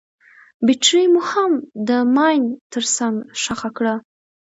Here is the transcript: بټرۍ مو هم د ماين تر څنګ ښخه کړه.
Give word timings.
بټرۍ 0.65 1.05
مو 1.13 1.21
هم 1.31 1.51
د 1.87 1.89
ماين 2.15 2.43
تر 2.73 2.83
څنګ 2.95 3.15
ښخه 3.41 3.69
کړه. 3.77 3.93